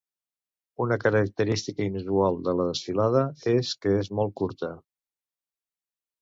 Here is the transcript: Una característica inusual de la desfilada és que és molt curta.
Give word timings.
Una 0.85 0.95
característica 1.01 1.83
inusual 1.89 2.39
de 2.47 2.55
la 2.61 2.65
desfilada 2.71 3.21
és 3.53 3.75
que 3.85 3.95
és 3.99 4.11
molt 4.21 4.35
curta. 4.43 4.71